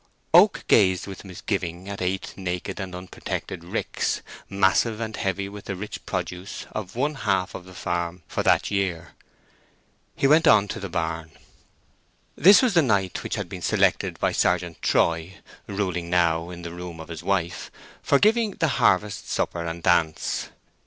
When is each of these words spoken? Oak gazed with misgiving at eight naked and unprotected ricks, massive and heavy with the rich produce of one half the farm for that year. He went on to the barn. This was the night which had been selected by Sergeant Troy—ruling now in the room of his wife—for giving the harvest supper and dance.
Oak 0.33 0.65
gazed 0.67 1.05
with 1.05 1.23
misgiving 1.23 1.87
at 1.87 2.01
eight 2.01 2.33
naked 2.35 2.79
and 2.79 2.95
unprotected 2.95 3.63
ricks, 3.63 4.23
massive 4.49 4.99
and 4.99 5.15
heavy 5.15 5.47
with 5.47 5.65
the 5.65 5.75
rich 5.75 6.03
produce 6.07 6.65
of 6.71 6.95
one 6.95 7.13
half 7.13 7.51
the 7.51 7.75
farm 7.75 8.23
for 8.27 8.41
that 8.41 8.71
year. 8.71 9.11
He 10.15 10.25
went 10.25 10.47
on 10.47 10.67
to 10.69 10.79
the 10.79 10.89
barn. 10.89 11.29
This 12.35 12.63
was 12.63 12.73
the 12.73 12.81
night 12.81 13.21
which 13.21 13.35
had 13.35 13.47
been 13.47 13.61
selected 13.61 14.17
by 14.19 14.31
Sergeant 14.31 14.81
Troy—ruling 14.81 16.09
now 16.09 16.49
in 16.49 16.63
the 16.63 16.73
room 16.73 16.99
of 16.99 17.09
his 17.09 17.21
wife—for 17.21 18.17
giving 18.17 18.53
the 18.55 18.69
harvest 18.79 19.29
supper 19.29 19.63
and 19.67 19.83
dance. 19.83 20.49